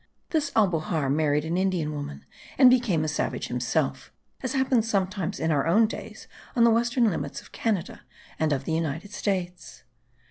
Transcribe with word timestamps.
This 0.31 0.49
Albujar 0.55 1.11
married 1.13 1.45
an 1.45 1.57
Indian 1.57 1.93
woman 1.93 2.25
and 2.57 2.71
became 2.71 3.03
a 3.03 3.07
savage 3.07 3.49
himself, 3.49 4.11
as 4.41 4.53
happens 4.53 4.89
sometimes 4.89 5.39
in 5.39 5.51
our 5.51 5.67
own 5.67 5.85
days 5.85 6.27
on 6.55 6.63
the 6.63 6.71
western 6.71 7.11
limits 7.11 7.39
of 7.39 7.51
Canada 7.51 8.01
and 8.39 8.51
of 8.51 8.63
the 8.65 8.73
United 8.73 9.11
States. 9.13 9.83